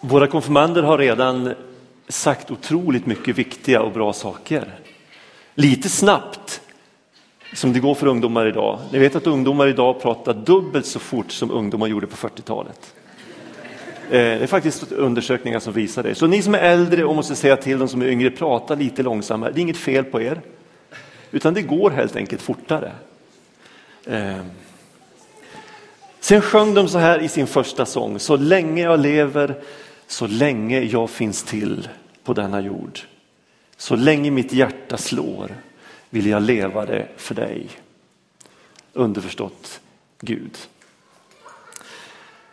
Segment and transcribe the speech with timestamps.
[0.00, 1.54] Våra konfirmander har redan
[2.08, 4.74] sagt otroligt mycket viktiga och bra saker.
[5.54, 6.60] Lite snabbt
[7.54, 8.78] som det går för ungdomar idag.
[8.92, 12.94] Ni vet att ungdomar idag pratar dubbelt så fort som ungdomar gjorde på 40-talet.
[14.04, 16.14] Eh, det är faktiskt undersökningar som visar det.
[16.14, 19.02] Så ni som är äldre och måste säga till de som är yngre, prata lite
[19.02, 19.52] långsammare.
[19.52, 20.40] Det är inget fel på er.
[21.30, 22.92] Utan det går helt enkelt fortare.
[24.06, 24.40] Eh,
[26.20, 28.18] sen sjöng de så här i sin första sång.
[28.18, 29.62] Så länge jag lever,
[30.08, 31.88] så länge jag finns till
[32.24, 33.00] på denna jord.
[33.76, 35.54] Så länge mitt hjärta slår
[36.10, 37.66] vill jag leva det för dig.
[38.92, 39.80] Underförstått
[40.20, 40.56] Gud.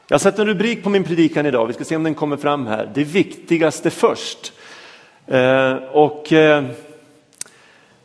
[0.07, 2.37] Jag har satt en rubrik på min predikan idag, vi ska se om den kommer
[2.37, 2.91] fram här.
[2.93, 4.53] Det viktigaste först.
[5.27, 6.65] Eh, och eh,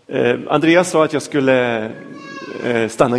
[0.06, 1.90] eh Andreas sa att jag skulle
[2.64, 3.18] eh, stanna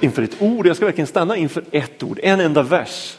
[0.00, 3.16] inför ett ord, jag ska verkligen stanna inför ett ord, en enda vers.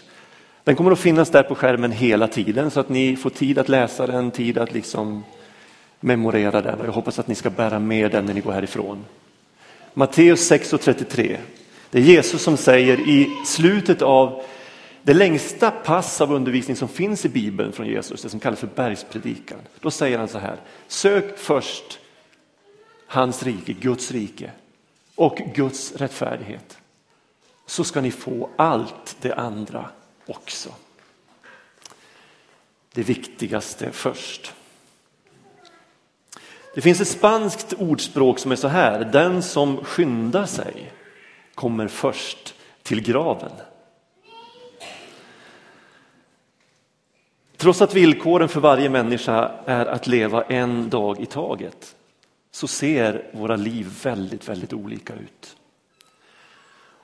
[0.64, 3.70] Den kommer att finnas där på skärmen hela tiden så att ni får tid att
[3.70, 5.24] läsa den, tid att liksom
[6.00, 9.06] memorera den och jag hoppas att ni ska bära med den när ni går härifrån.
[9.94, 11.38] Matteus 6.33.
[11.90, 14.44] Det är Jesus som säger i slutet av
[15.04, 18.70] det längsta pass av undervisning som finns i Bibeln från Jesus, det som kallas för
[18.76, 19.60] bergspredikan.
[19.80, 20.56] Då säger han så här,
[20.88, 22.00] sök först
[23.08, 24.52] hans rike, Guds rike
[25.16, 26.78] och Guds rättfärdighet.
[27.66, 29.90] Så ska ni få allt det andra
[30.26, 30.70] också.
[32.94, 34.54] Det viktigaste först.
[36.76, 40.92] Det finns ett spanskt ordspråk som är så här, den som skyndar sig
[41.56, 43.52] kommer först till graven.
[47.58, 51.96] Trots att villkoren för varje människa är att leva en dag i taget
[52.52, 55.56] så ser våra liv väldigt, väldigt olika ut.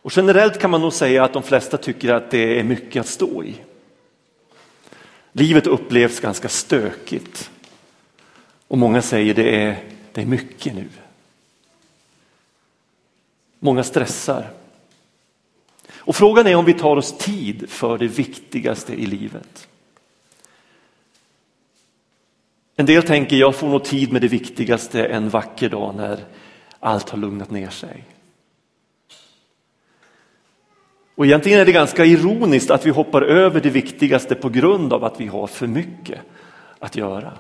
[0.02, 3.08] Och generellt kan man nog säga att de flesta tycker att det är mycket att
[3.08, 3.56] stå i.
[5.32, 7.52] Livet upplevs ganska stökigt.
[8.68, 9.84] Och många säger det är,
[10.14, 10.90] det är mycket nu.
[13.60, 14.52] Många stressar.
[15.92, 19.68] Och frågan är om vi tar oss tid för det viktigaste i livet.
[22.76, 26.26] En del tänker jag får nog tid med det viktigaste en vacker dag när
[26.80, 28.04] allt har lugnat ner sig.
[31.20, 35.04] Och egentligen är det ganska ironiskt att vi hoppar över det viktigaste på grund av
[35.04, 36.20] att vi har för mycket
[36.80, 37.32] att göra.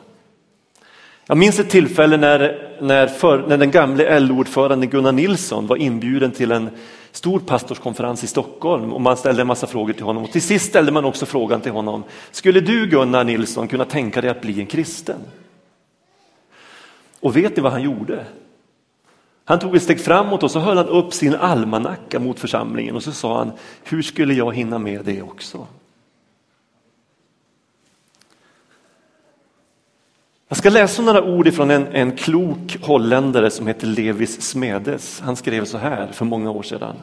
[1.25, 6.31] Jag minns ett tillfälle när, när, för, när den gamle LO-ordföranden Gunnar Nilsson var inbjuden
[6.31, 6.69] till en
[7.11, 10.23] stor pastorskonferens i Stockholm och man ställde en massa frågor till honom.
[10.23, 14.21] Och till sist ställde man också frågan till honom, skulle du Gunnar Nilsson kunna tänka
[14.21, 15.19] dig att bli en kristen?
[17.19, 18.25] Och vet ni vad han gjorde?
[19.49, 23.03] Han tog ett steg framåt och så höll han upp sin almanacka mot församlingen och
[23.03, 23.51] så sa han,
[23.83, 25.67] hur skulle jag hinna med det också?
[30.47, 35.21] Jag ska läsa några ord från en, en klok holländare som heter Levis Smedes.
[35.21, 36.95] Han skrev så här för många år sedan.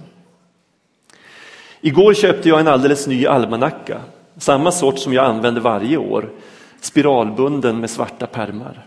[1.81, 4.01] Igår köpte jag en alldeles ny almanacka,
[4.37, 6.31] samma sort som jag använder varje år,
[6.81, 8.87] spiralbunden med svarta pärmar.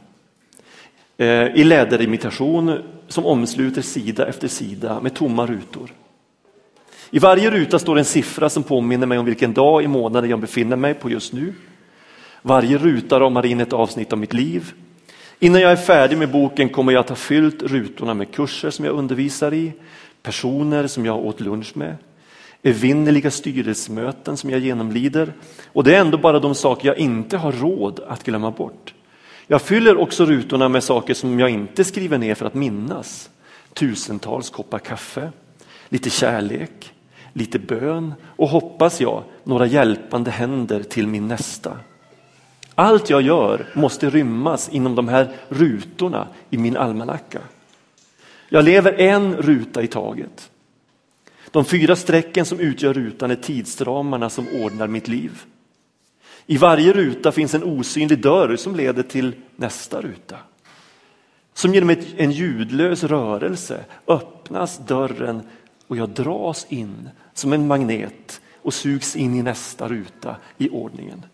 [1.19, 5.93] Eh, I läderimitation som omsluter sida efter sida med tomma rutor.
[7.09, 10.39] I varje ruta står en siffra som påminner mig om vilken dag i månaden jag
[10.39, 11.53] befinner mig på just nu.
[12.41, 14.73] Varje ruta ramar in ett avsnitt av mitt liv.
[15.39, 18.85] Innan jag är färdig med boken kommer jag att ha fyllt rutorna med kurser som
[18.85, 19.73] jag undervisar i,
[20.23, 21.95] personer som jag åt lunch med,
[22.63, 25.33] evinnerliga styrelsemöten som jag genomlider.
[25.73, 28.93] Och det är ändå bara de saker jag inte har råd att glömma bort.
[29.51, 33.29] Jag fyller också rutorna med saker som jag inte skriver ner för att minnas.
[33.73, 35.31] Tusentals koppar kaffe,
[35.89, 36.93] lite kärlek,
[37.33, 41.77] lite bön och hoppas jag några hjälpande händer till min nästa.
[42.75, 47.39] Allt jag gör måste rymmas inom de här rutorna i min almanacka.
[48.49, 50.51] Jag lever en ruta i taget.
[51.51, 55.41] De fyra strecken som utgör rutan är tidsramarna som ordnar mitt liv.
[56.51, 60.37] I varje ruta finns en osynlig dörr som leder till nästa ruta.
[61.53, 65.41] Som genom en ljudlös rörelse öppnas dörren
[65.87, 71.25] och jag dras in som en magnet och sugs in i nästa ruta i ordningen.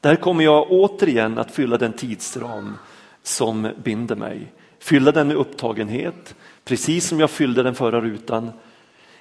[0.00, 2.74] Där kommer jag återigen att fylla den tidsram
[3.22, 4.52] som binder mig.
[4.78, 6.34] Fylla den med upptagenhet,
[6.64, 8.50] precis som jag fyllde den förra rutan.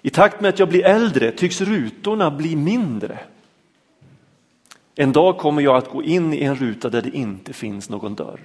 [0.02, 3.20] I takt med att jag blir äldre tycks rutorna bli mindre.
[4.96, 8.16] En dag kommer jag att gå in i en ruta där det inte finns någon
[8.16, 8.42] dörr.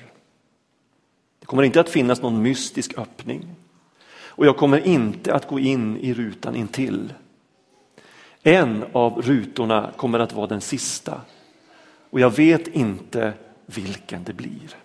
[1.41, 3.55] Det kommer inte att finnas någon mystisk öppning.
[4.39, 7.12] Och jag kommer inte att gå in i rutan intill.
[8.43, 11.21] En av rutorna kommer att vara den sista
[12.11, 13.33] och jag vet inte
[13.67, 14.77] vilken det blir.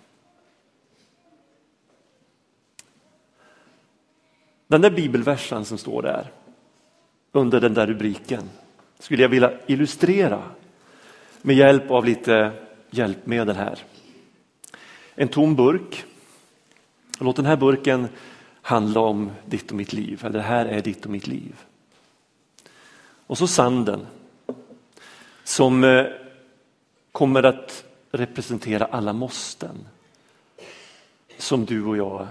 [4.66, 6.32] Den där bibelversen som står där
[7.32, 8.50] under den där rubriken
[8.98, 10.42] skulle jag vilja illustrera
[11.46, 12.52] med hjälp av lite
[12.90, 13.78] hjälpmedel här.
[15.14, 16.04] En tom burk.
[17.20, 18.08] Låt den här burken
[18.62, 21.54] handla om ditt och mitt liv, eller det här är ditt och mitt liv.
[23.26, 24.06] Och så sanden
[25.44, 26.06] som eh,
[27.12, 29.88] kommer att representera alla måsten
[31.38, 32.26] som du och jag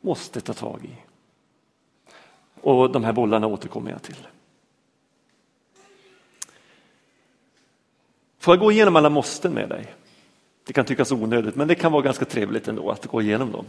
[0.00, 0.96] måste ta tag i.
[2.60, 4.26] Och de här bollarna återkommer jag till.
[8.44, 9.94] Får jag gå igenom alla måsten med dig?
[10.64, 13.64] Det kan tyckas onödigt, men det kan vara ganska trevligt ändå att gå igenom dem.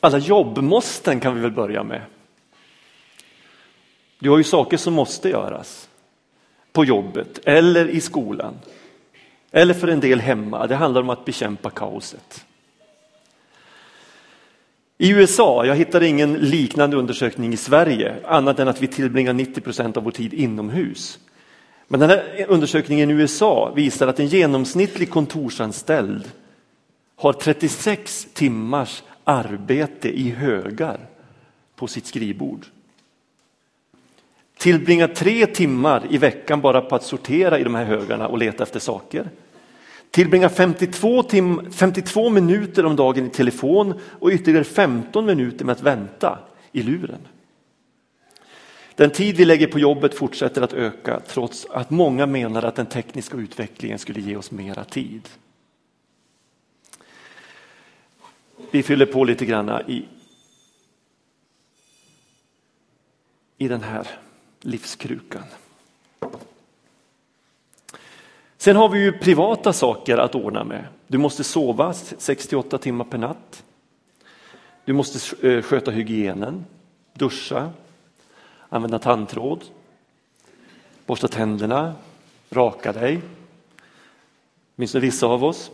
[0.00, 2.02] Alla jobbmåsten kan vi väl börja med.
[4.18, 5.88] Du har ju saker som måste göras
[6.72, 8.54] på jobbet eller i skolan.
[9.50, 10.66] Eller för en del hemma.
[10.66, 12.46] Det handlar om att bekämpa kaoset.
[15.00, 19.60] I USA, jag hittade ingen liknande undersökning i Sverige, annat än att vi tillbringar 90
[19.60, 21.18] procent av vår tid inomhus.
[21.88, 26.30] Men den här undersökningen i USA visar att en genomsnittlig kontorsanställd
[27.16, 31.00] har 36 timmars arbete i högar
[31.76, 32.66] på sitt skrivbord.
[34.58, 38.62] Tillbringar tre timmar i veckan bara på att sortera i de här högarna och leta
[38.62, 39.28] efter saker.
[40.18, 45.82] Tillbringar 52, tim 52 minuter om dagen i telefon och ytterligare 15 minuter med att
[45.82, 46.38] vänta
[46.72, 47.20] i luren.
[48.94, 52.86] Den tid vi lägger på jobbet fortsätter att öka trots att många menar att den
[52.86, 55.28] tekniska utvecklingen skulle ge oss mera tid.
[58.70, 60.04] Vi fyller på lite grann i,
[63.58, 64.06] i den här
[64.60, 65.44] livskrukan.
[68.58, 70.84] Sen har vi ju privata saker att ordna med.
[71.06, 73.64] Du måste sova 68 timmar per natt.
[74.84, 76.64] Du måste eh, sköta hygienen,
[77.14, 77.70] duscha,
[78.68, 79.64] använda tandtråd,
[81.06, 81.94] borsta tänderna,
[82.50, 83.20] raka dig.
[84.76, 85.70] Åtminstone vissa av oss.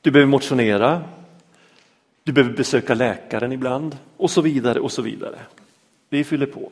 [0.00, 1.02] Du behöver motionera.
[2.24, 5.38] Du behöver besöka läkaren ibland och så vidare och så vidare.
[6.08, 6.70] Vi fyller på.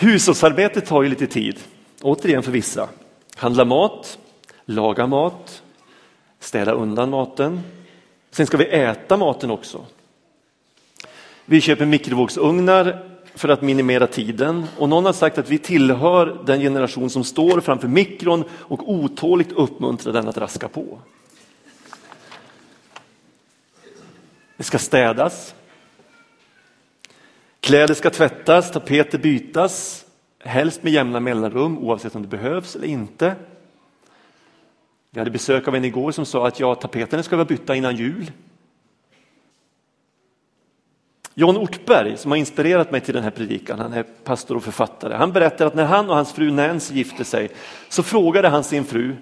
[0.00, 1.58] Hushållsarbetet tar ju lite tid,
[2.02, 2.88] återigen för vissa.
[3.36, 4.18] Handla mat,
[4.64, 5.62] laga mat,
[6.40, 7.60] städa undan maten.
[8.30, 9.84] Sen ska vi äta maten också.
[11.44, 13.04] Vi köper mikrovågsugnar
[13.34, 17.60] för att minimera tiden och någon har sagt att vi tillhör den generation som står
[17.60, 20.98] framför mikron och otåligt uppmuntrar den att raska på.
[24.56, 25.54] Det ska städas.
[27.60, 30.06] Kläder ska tvättas, tapeter bytas,
[30.38, 33.36] helst med jämna mellanrum oavsett om det behövs eller inte.
[35.10, 37.96] Vi hade besök av en igår som sa att ja, tapeterna ska vara bytta innan
[37.96, 38.32] jul.
[41.34, 45.14] John Ortberg, som har inspirerat mig till den här predikan, han är pastor och författare.
[45.14, 47.48] Han berättar att när han och hans fru Nancy gifte sig
[47.88, 49.16] så frågade han sin fru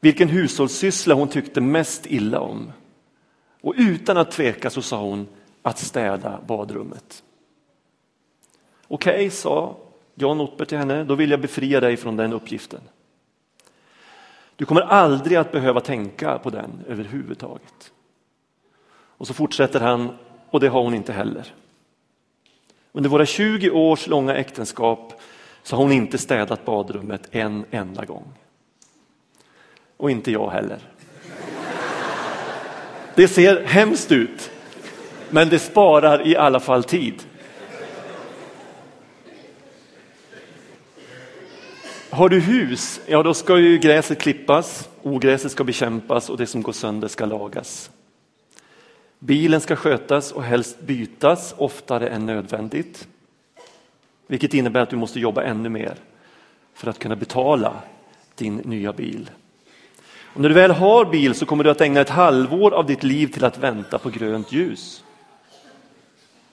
[0.00, 2.72] vilken hushållssyssla hon tyckte mest illa om.
[3.60, 5.28] Och utan att tveka så sa hon
[5.62, 7.22] att städa badrummet.
[8.88, 9.76] Okej, okay, sa
[10.14, 12.80] John Ortberg till henne, då vill jag befria dig från den uppgiften.
[14.56, 17.92] Du kommer aldrig att behöva tänka på den överhuvudtaget.
[18.92, 20.16] Och så fortsätter han,
[20.50, 21.54] och det har hon inte heller.
[22.92, 25.20] Under våra 20 års långa äktenskap
[25.62, 28.32] så har hon inte städat badrummet en enda gång.
[29.96, 30.78] Och inte jag heller.
[33.14, 34.50] Det ser hemskt ut,
[35.30, 37.22] men det sparar i alla fall tid.
[42.10, 46.62] Har du hus, ja då ska ju gräset klippas, ogräset ska bekämpas och det som
[46.62, 47.90] går sönder ska lagas.
[49.18, 53.08] Bilen ska skötas och helst bytas oftare än nödvändigt.
[54.26, 55.94] Vilket innebär att du måste jobba ännu mer
[56.74, 57.72] för att kunna betala
[58.34, 59.30] din nya bil.
[60.34, 63.02] Och när du väl har bil så kommer du att ägna ett halvår av ditt
[63.02, 65.04] liv till att vänta på grönt ljus.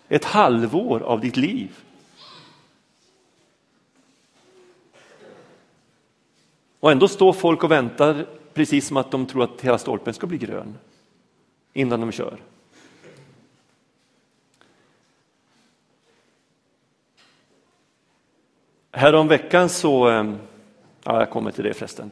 [0.10, 1.78] Ett halvår av ditt liv.
[6.80, 10.28] Och ändå står folk och väntar precis som att de tror att hela stolpen ska
[10.28, 10.78] bli grön
[11.74, 12.38] innan de kör.
[18.92, 20.34] Häromveckan så, eh,
[21.04, 22.12] ja jag kommer till det förresten.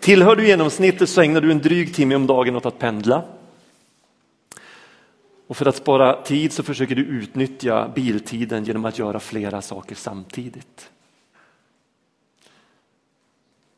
[0.00, 3.22] Tillhör du genomsnittet så ägnar du en dryg timme om dagen åt att pendla.
[5.46, 9.94] Och för att spara tid så försöker du utnyttja biltiden genom att göra flera saker
[9.94, 10.90] samtidigt.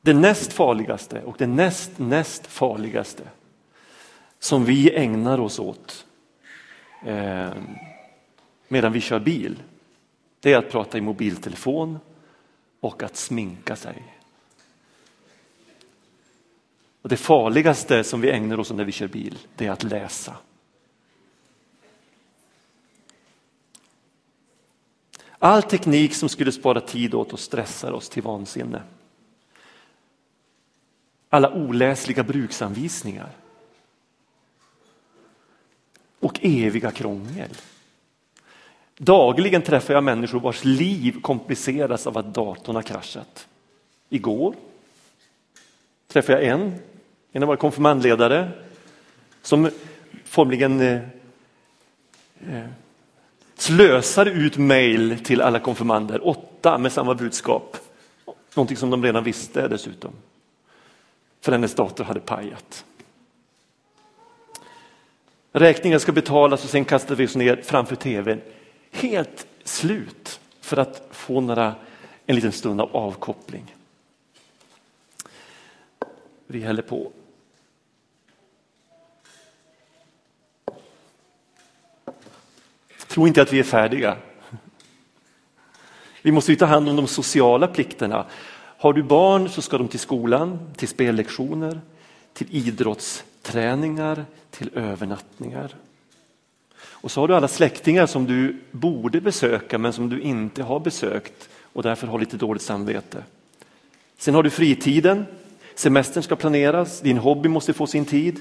[0.00, 3.22] Det näst farligaste och det näst näst farligaste
[4.38, 6.06] som vi ägnar oss åt
[7.06, 7.50] eh,
[8.68, 9.62] medan vi kör bil,
[10.40, 11.98] det är att prata i mobiltelefon
[12.80, 14.02] och att sminka sig.
[17.02, 19.82] Och Det farligaste som vi ägnar oss åt när vi kör bil, det är att
[19.82, 20.36] läsa.
[25.38, 28.82] All teknik som skulle spara tid åt oss stressar oss till vansinne.
[31.28, 33.30] Alla oläsliga bruksanvisningar.
[36.20, 37.50] Och eviga krångel.
[38.98, 43.48] Dagligen träffar jag människor vars liv kompliceras av att datorn har kraschat.
[44.08, 44.54] Igår
[46.08, 46.74] träffade jag en,
[47.32, 48.50] en av våra konfirmandledare,
[49.42, 49.70] som
[50.24, 51.00] formligen eh,
[52.50, 52.66] eh,
[53.56, 57.76] slösade ut mejl till alla konfirmander, åtta med samma budskap.
[58.54, 60.10] Någonting som de redan visste dessutom.
[61.40, 62.84] För hennes dator hade pajat.
[65.52, 68.40] Räkningen ska betalas och sen kastar vi oss ner framför tvn.
[68.90, 71.74] Helt slut för att få några,
[72.26, 73.74] en liten stund av avkoppling.
[76.46, 77.12] Vi häller på.
[83.16, 84.16] Tro inte att vi är färdiga.
[86.22, 88.26] Vi måste ta hand om de sociala plikterna.
[88.78, 91.80] Har du barn så ska de till skolan, till spellektioner,
[92.32, 95.74] till idrottsträningar, till övernattningar.
[96.78, 100.80] Och så har du alla släktingar som du borde besöka men som du inte har
[100.80, 103.22] besökt och därför har lite dåligt samvete.
[104.18, 105.26] Sen har du fritiden,
[105.74, 108.40] semestern ska planeras, din hobby måste få sin tid.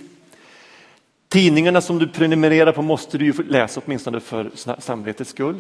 [1.36, 4.52] Tidningarna som du prenumererar på måste du ju läsa åtminstone för
[4.82, 5.60] samvetets skull.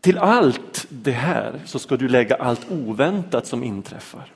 [0.00, 4.32] Till allt det här så ska du lägga allt oväntat som inträffar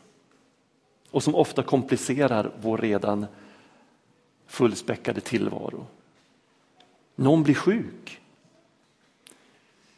[1.10, 3.26] och som ofta komplicerar vår redan
[4.46, 5.86] fullspäckade tillvaro.
[7.14, 8.20] Någon blir sjuk.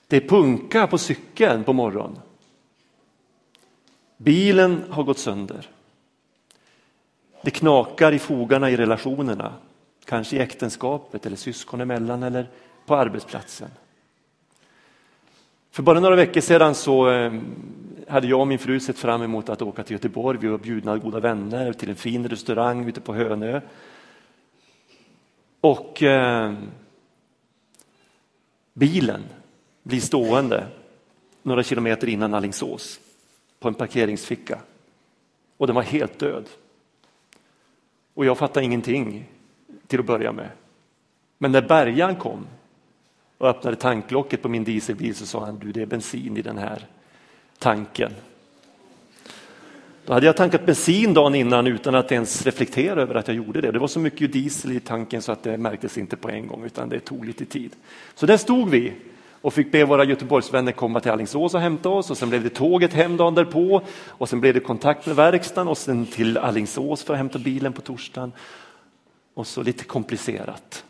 [0.07, 2.21] Det är punka på cykeln på morgonen.
[4.17, 5.69] Bilen har gått sönder.
[7.43, 9.53] Det knakar i fogarna i relationerna,
[10.05, 12.49] kanske i äktenskapet eller syskon emellan eller
[12.87, 13.71] på arbetsplatsen.
[15.71, 17.33] För bara några veckor sedan så eh,
[18.09, 20.39] hade jag och min fru sett fram emot att åka till Göteborg.
[20.39, 23.61] Vi var bjudna av goda vänner till en fin restaurang ute på Hönö.
[25.61, 26.55] Och eh,
[28.73, 29.23] bilen
[29.83, 30.67] blir stående
[31.43, 33.01] några kilometer innan Allingsås
[33.61, 34.59] på en parkeringsficka.
[35.57, 36.49] Och den var helt död.
[38.17, 39.25] Och jag fattade ingenting
[39.87, 40.49] till att börja med.
[41.39, 42.47] Men när bärgaren kom
[43.39, 46.59] och öppnade tanklocket på min dieselbil så sa han, du det är bensin i den
[46.59, 46.87] här
[47.59, 48.13] tanken.
[50.05, 53.61] Då hade jag tankat bensin dagen innan utan att ens reflektera över att jag gjorde
[53.61, 53.73] det.
[53.73, 56.65] Det var så mycket diesel i tanken så att det märktes inte på en gång
[56.65, 57.77] utan det tog lite tid.
[58.15, 58.93] Så där stod vi
[59.43, 62.51] och fick be våra Göteborgsvänner komma till Alingsås och hämta oss och sen blev det
[62.51, 67.03] tåget hem dagen därpå och sen blev det kontakt med verkstaden och sen till Alingsås
[67.03, 68.33] för att hämta bilen på torsdagen.
[69.35, 70.85] Och så lite komplicerat.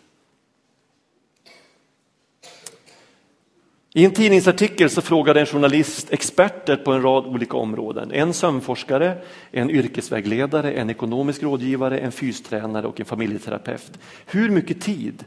[3.96, 8.12] I en tidningsartikel så frågade en journalist experter på en rad olika områden.
[8.12, 9.18] En sömnforskare,
[9.50, 13.98] en yrkesvägledare, en ekonomisk rådgivare, en fystränare och en familjeterapeut.
[14.26, 15.24] Hur mycket tid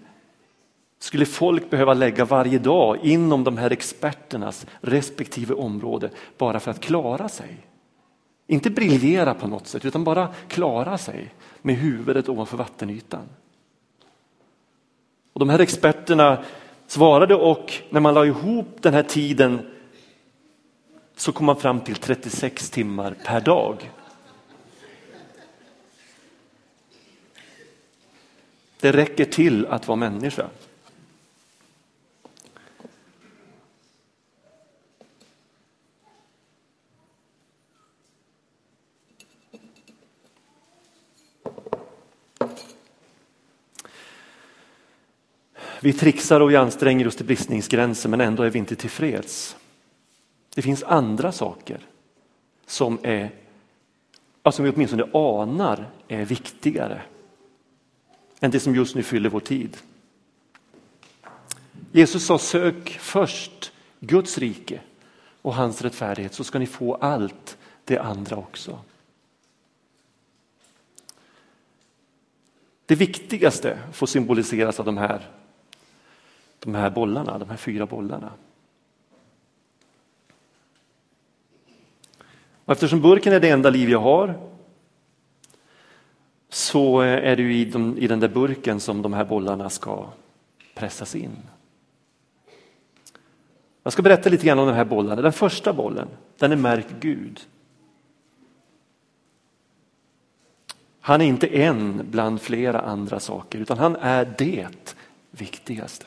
[1.00, 6.80] skulle folk behöva lägga varje dag inom de här experternas respektive område bara för att
[6.80, 7.58] klara sig?
[8.48, 13.30] Inte briljera på något sätt utan bara klara sig med huvudet ovanför vattenytan.
[15.34, 16.44] Och de här experterna
[16.88, 19.72] svarade och när man la ihop den här tiden
[21.16, 23.92] så kom man fram till 36 timmar per dag.
[28.80, 30.46] Det räcker till att vara människa.
[45.82, 49.56] Vi trixar och vi anstränger oss till bristningsgränsen men ändå är vi inte tillfreds.
[50.56, 51.80] Det finns andra saker
[52.66, 53.32] som, är,
[54.52, 57.02] som vi åtminstone anar är viktigare
[58.40, 59.78] än det som just nu fyller vår tid.
[61.92, 64.82] Jesus sa sök först Guds rike
[65.42, 68.80] och hans rättfärdighet så ska ni få allt det andra också.
[72.86, 75.30] Det viktigaste får symboliseras av de här,
[76.60, 78.32] de här bollarna, de här fyra bollarna.
[82.66, 84.40] Och eftersom burken är det enda liv jag har
[86.50, 90.10] så är det i, de, i den där burken som de här bollarna ska
[90.76, 91.38] pressas in.
[93.84, 95.22] Jag ska berätta lite grann om de här bollarna.
[95.22, 97.40] Den första bollen, den är märkt Gud.
[101.02, 104.96] Han är inte en bland flera andra saker, utan han är det
[105.32, 106.06] viktigaste.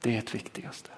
[0.00, 0.90] Det är det viktigaste.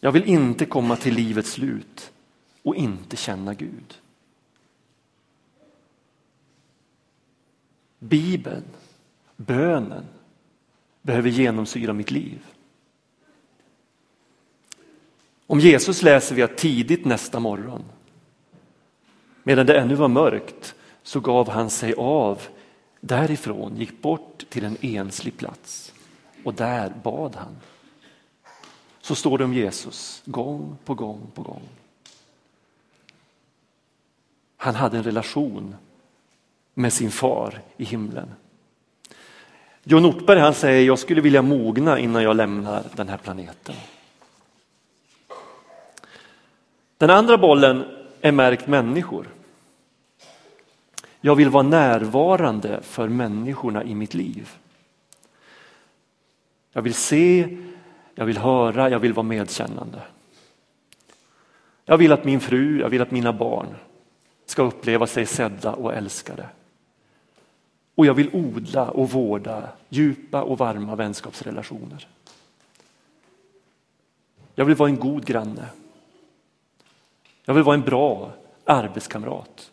[0.00, 2.12] Jag vill inte komma till livets slut
[2.62, 4.00] och inte känna Gud.
[7.98, 8.64] Bibeln,
[9.36, 10.04] bönen
[11.02, 12.46] behöver genomsyra mitt liv.
[15.46, 17.84] Om Jesus läser vi att tidigt nästa morgon,
[19.42, 22.42] medan det ännu var mörkt, så gav han sig av
[23.06, 25.92] därifrån, gick bort till en enslig plats
[26.44, 27.56] och där bad han.
[29.00, 31.62] Så står det om Jesus gång på gång på gång.
[34.56, 35.76] Han hade en relation
[36.74, 38.34] med sin far i himlen.
[39.82, 43.74] John Ortberg han säger jag skulle vilja mogna innan jag lämnar den här planeten.
[46.98, 47.84] Den andra bollen
[48.20, 49.33] är märkt människor.
[51.26, 54.50] Jag vill vara närvarande för människorna i mitt liv.
[56.72, 57.58] Jag vill se,
[58.14, 60.02] jag vill höra, jag vill vara medkännande.
[61.84, 63.66] Jag vill att min fru, jag vill att mina barn
[64.46, 66.48] ska uppleva sig sedda och älskade.
[67.94, 72.08] Och jag vill odla och vårda djupa och varma vänskapsrelationer.
[74.54, 75.66] Jag vill vara en god granne.
[77.44, 78.32] Jag vill vara en bra
[78.64, 79.70] arbetskamrat.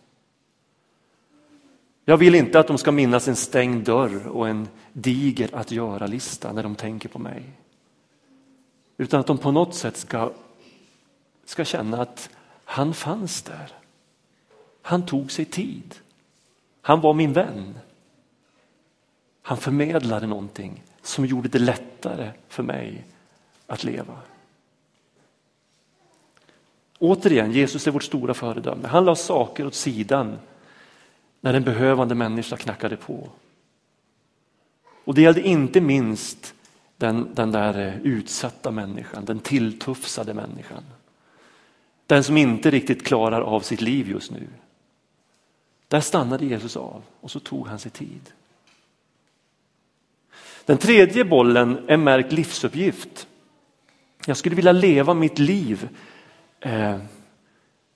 [2.11, 6.53] Jag vill inte att de ska minnas en stängd dörr och en diger att göra-lista
[6.53, 7.43] när de tänker på mig.
[8.97, 10.31] Utan att de på något sätt ska,
[11.45, 12.29] ska känna att
[12.65, 13.71] han fanns där.
[14.81, 15.95] Han tog sig tid.
[16.81, 17.79] Han var min vän.
[19.41, 23.05] Han förmedlade någonting som gjorde det lättare för mig
[23.67, 24.17] att leva.
[26.99, 28.87] Återigen, Jesus är vårt stora föredöme.
[28.87, 30.37] Han la saker åt sidan
[31.41, 33.29] när en behövande människa knackade på.
[35.03, 36.53] Och det gällde inte minst
[36.97, 40.83] den, den där eh, utsatta människan, den tilltufsade människan.
[42.07, 44.47] Den som inte riktigt klarar av sitt liv just nu.
[45.87, 48.31] Där stannade Jesus av och så tog han sig tid.
[50.65, 53.27] Den tredje bollen är märkt livsuppgift.
[54.25, 55.89] Jag skulle vilja leva mitt liv
[56.59, 56.97] eh,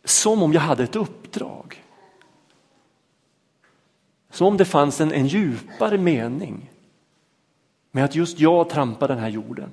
[0.04, 1.85] som om jag hade ett uppdrag.
[4.36, 6.70] Som om det fanns en, en djupare mening
[7.92, 9.70] med att just jag trampar den här jorden.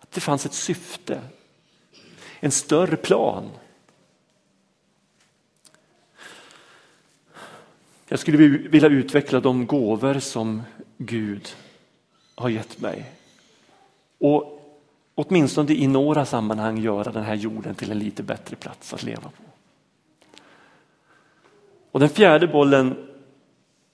[0.00, 1.20] Att det fanns ett syfte,
[2.40, 3.50] en större plan.
[8.08, 10.62] Jag skulle vilja utveckla de gåvor som
[10.96, 11.48] Gud
[12.34, 13.12] har gett mig.
[14.18, 14.60] Och
[15.14, 19.22] åtminstone i några sammanhang göra den här jorden till en lite bättre plats att leva
[19.22, 19.53] på.
[21.94, 22.96] Och den fjärde bollen,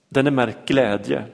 [0.09, 1.25] den är märkt glädje.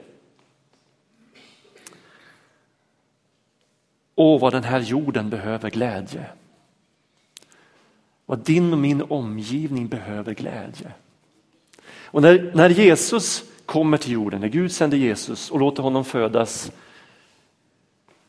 [4.14, 6.26] Åh, vad den här jorden behöver glädje.
[8.26, 10.92] Vad din och min omgivning behöver glädje.
[12.04, 16.72] Och när, när Jesus kommer till jorden, när Gud sänder Jesus och låter honom födas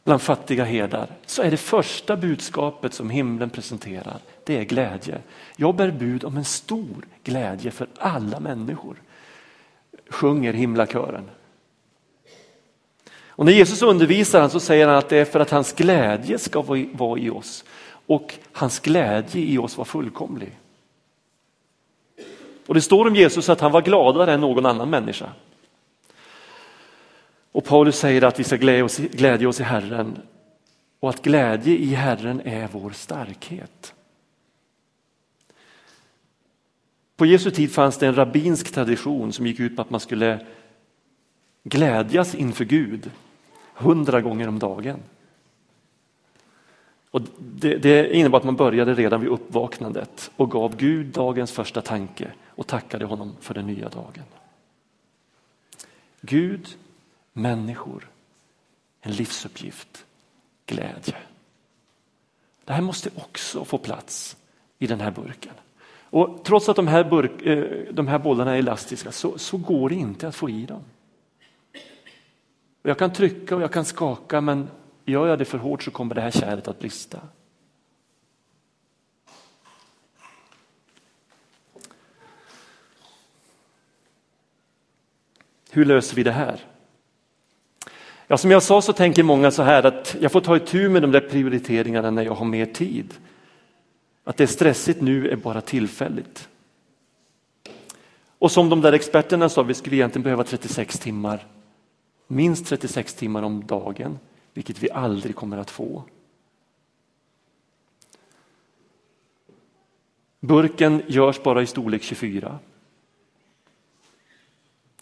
[0.09, 5.21] bland fattiga herdar, så är det första budskapet som himlen presenterar, det är glädje.
[5.55, 9.01] Jag bär bud om en stor glädje för alla människor,
[10.09, 11.29] sjunger himlakören.
[13.27, 16.61] Och när Jesus undervisar så säger han att det är för att hans glädje ska
[16.93, 17.65] vara i oss
[18.07, 20.57] och hans glädje i oss var fullkomlig.
[22.67, 25.29] Och det står om Jesus att han var gladare än någon annan människa.
[27.59, 30.21] Och Paulus säger att vi ska glädja oss, glädja oss i Herren
[30.99, 33.93] och att glädje i Herren är vår starkhet.
[37.15, 40.45] På Jesu tid fanns det en rabbinsk tradition som gick ut på att man skulle
[41.63, 43.11] glädjas inför Gud
[43.73, 44.99] hundra gånger om dagen.
[47.11, 51.81] Och det, det innebar att man började redan vid uppvaknandet och gav Gud dagens första
[51.81, 54.25] tanke och tackade honom för den nya dagen.
[56.21, 56.67] Gud,
[57.33, 58.09] människor,
[59.01, 60.05] en livsuppgift,
[60.65, 61.15] glädje.
[62.65, 64.37] Det här måste också få plats
[64.79, 65.53] i den här burken.
[66.11, 69.89] Och trots att de här, burk, eh, de här bollarna är elastiska så, så går
[69.89, 70.83] det inte att få i dem.
[72.83, 74.69] Jag kan trycka och jag kan skaka men
[75.05, 77.19] gör jag det för hårt så kommer det här kärlet att brista.
[85.71, 86.65] Hur löser vi det här?
[88.31, 91.01] Ja, som jag sa så tänker många så här att jag får ta itu med
[91.01, 93.13] de där prioriteringarna när jag har mer tid.
[94.23, 96.49] Att det är stressigt nu är bara tillfälligt.
[98.39, 101.47] Och som de där experterna sa, vi skulle egentligen behöva 36 timmar.
[102.27, 104.19] Minst 36 timmar om dagen,
[104.53, 106.03] vilket vi aldrig kommer att få.
[110.39, 112.59] Burken görs bara i storlek 24.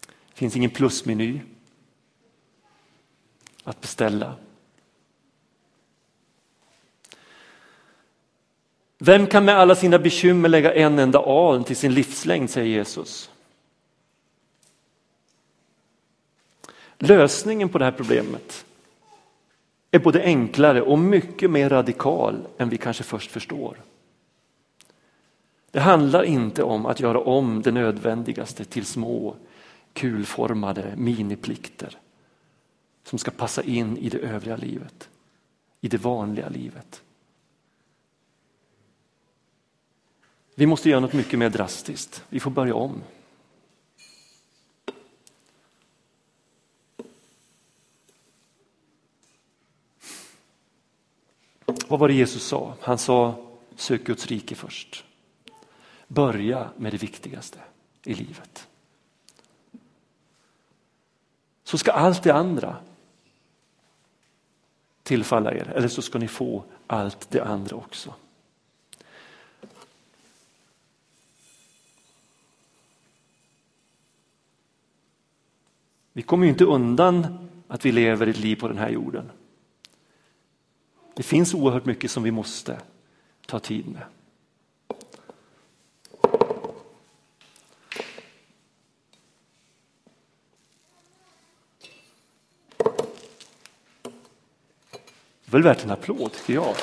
[0.06, 1.42] Det finns ingen plusmeny
[3.68, 4.36] att beställa.
[8.98, 13.32] Vem kan med alla sina bekymmer lägga en enda aln till sin livslängd, säger Jesus.
[16.98, 18.66] Lösningen på det här problemet
[19.92, 23.78] är både enklare och mycket mer radikal än vi kanske först förstår.
[25.72, 29.36] Det handlar inte om att göra om det nödvändigaste till små
[29.94, 31.98] kulformade miniplikter
[33.08, 35.10] som ska passa in i det övriga livet,
[35.82, 37.02] i det vanliga livet.
[40.56, 42.24] Vi måste göra något mycket mer drastiskt.
[42.30, 43.04] Vi får börja om.
[51.88, 52.76] Vad var det Jesus sa?
[52.82, 55.06] Han sa sök Guds rike först.
[56.08, 57.60] Börja med det viktigaste
[58.04, 58.67] i livet.
[61.63, 62.78] Så ska allt det andra
[65.08, 68.13] tillfalla er, eller så ska ni få allt det andra också.
[76.13, 79.32] Vi kommer inte undan att vi lever ett liv på den här jorden.
[81.13, 82.82] Det finns oerhört mycket som vi måste
[83.46, 84.04] ta tid med.
[95.52, 96.76] Väl värt en applåd tycker jag.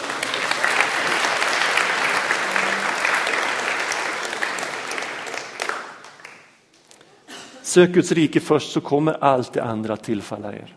[7.62, 10.77] Sök Guds rike först så kommer allt det andra att tillfalla er.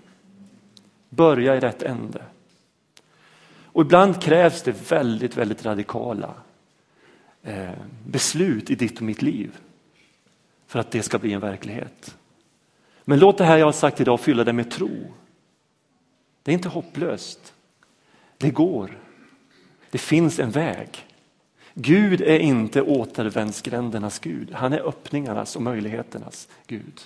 [1.09, 2.23] Börja i rätt ände.
[3.63, 6.33] Och ibland krävs det väldigt, väldigt radikala
[7.43, 7.69] eh,
[8.05, 9.57] beslut i ditt och mitt liv
[10.67, 12.17] för att det ska bli en verklighet.
[13.03, 15.13] Men låt det här jag har sagt idag fylla dig med tro.
[16.43, 17.53] Det är inte hopplöst.
[18.37, 18.97] Det går.
[19.91, 21.05] Det finns en väg.
[21.73, 24.51] Gud är inte återvändsgrändernas Gud.
[24.53, 27.01] Han är öppningarnas och möjligheternas Gud.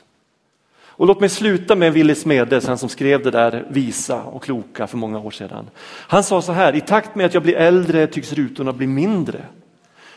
[1.02, 4.88] Och låt mig sluta med Willy Smedes, han som skrev det där visa och kloka
[4.88, 5.70] för många år sedan.
[5.84, 9.46] Han sa så här, i takt med att jag blir äldre tycks rutorna bli mindre.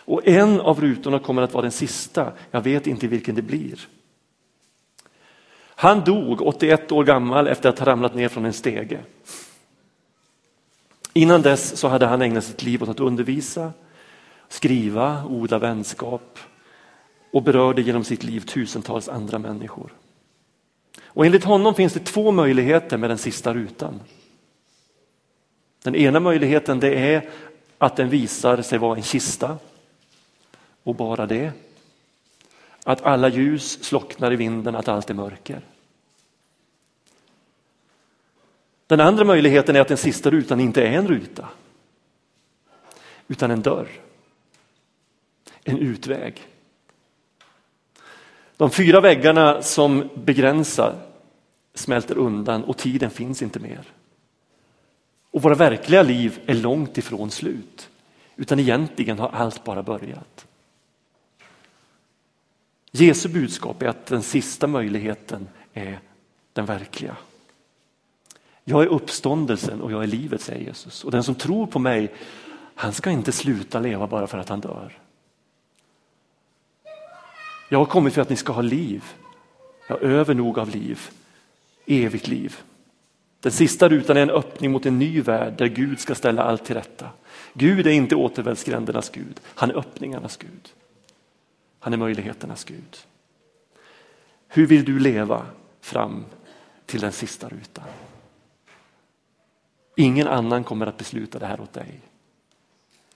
[0.06, 3.88] Och en av rutorna kommer att vara den sista, jag vet inte vilken det blir.
[5.76, 9.00] Han dog 81 år gammal efter att ha ramlat ner från en stege.
[11.16, 13.72] Innan dess så hade han ägnat sitt liv åt att undervisa,
[14.48, 16.38] skriva, odla vänskap
[17.32, 19.92] och berörde genom sitt liv tusentals andra människor.
[21.04, 24.00] Och enligt honom finns det två möjligheter med den sista rutan.
[25.82, 27.30] Den ena möjligheten det är
[27.78, 29.58] att den visar sig vara en kista
[30.82, 31.52] och bara det.
[32.84, 35.62] Att alla ljus slocknar i vinden, att allt är mörker.
[38.94, 41.48] Den andra möjligheten är att den sista rutan inte är en ruta
[43.28, 43.88] utan en dörr.
[45.64, 46.46] En utväg.
[48.56, 50.94] De fyra väggarna som begränsar
[51.74, 53.92] smälter undan och tiden finns inte mer.
[55.30, 57.90] Och våra verkliga liv är långt ifrån slut.
[58.36, 60.46] Utan egentligen har allt bara börjat.
[62.90, 65.98] Jesu budskap är att den sista möjligheten är
[66.52, 67.16] den verkliga.
[68.64, 71.04] Jag är uppståndelsen och jag är livet, säger Jesus.
[71.04, 72.14] Och den som tror på mig,
[72.74, 74.98] han ska inte sluta leva bara för att han dör.
[77.68, 79.04] Jag har kommit för att ni ska ha liv.
[79.88, 81.00] Jag övernog över nog av liv.
[81.86, 82.56] Evigt liv.
[83.40, 86.64] Den sista rutan är en öppning mot en ny värld där Gud ska ställa allt
[86.64, 87.08] till rätta.
[87.52, 90.72] Gud är inte återvändsgrändernas Gud, han är öppningarnas Gud.
[91.78, 92.96] Han är möjligheternas Gud.
[94.48, 95.46] Hur vill du leva
[95.80, 96.24] fram
[96.86, 97.84] till den sista rutan?
[99.96, 102.00] Ingen annan kommer att besluta det här åt dig.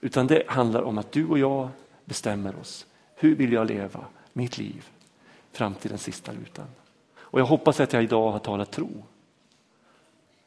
[0.01, 1.69] Utan det handlar om att du och jag
[2.05, 2.87] bestämmer oss.
[3.15, 4.89] Hur vill jag leva mitt liv
[5.53, 6.67] fram till den sista rutan?
[7.19, 9.05] Och jag hoppas att jag idag har talat tro.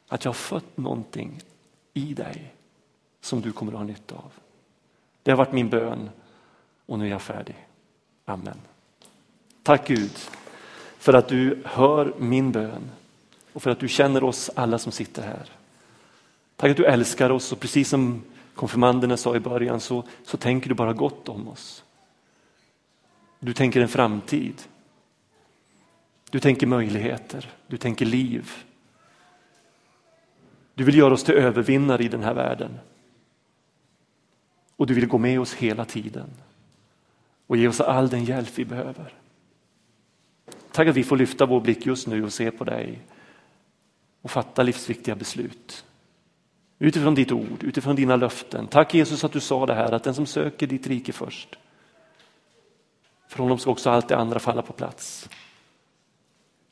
[0.08, 1.40] Att jag har fött någonting
[1.94, 2.54] i dig
[3.20, 4.32] som du kommer att ha nytta av.
[5.22, 6.10] Det har varit min bön
[6.86, 7.66] och nu är jag färdig.
[8.24, 8.60] Amen.
[9.62, 10.18] Tack Gud
[10.98, 12.90] för att du hör min bön
[13.52, 15.50] och för att du känner oss alla som sitter här.
[16.62, 18.22] Tack att du älskar oss och precis som
[18.54, 21.84] konfirmanderna sa i början så, så tänker du bara gott om oss.
[23.38, 24.62] Du tänker en framtid.
[26.30, 28.50] Du tänker möjligheter, du tänker liv.
[30.74, 32.78] Du vill göra oss till övervinnare i den här världen.
[34.76, 36.30] Och du vill gå med oss hela tiden
[37.46, 39.14] och ge oss all den hjälp vi behöver.
[40.72, 42.98] Tack att vi får lyfta vår blick just nu och se på dig
[44.20, 45.84] och fatta livsviktiga beslut.
[46.82, 48.66] Utifrån ditt ord, utifrån dina löften.
[48.66, 51.58] Tack Jesus att du sa det här att den som söker ditt rike först,
[53.28, 55.28] för honom ska också allt det andra falla på plats.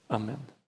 [0.06, 0.38] Amen.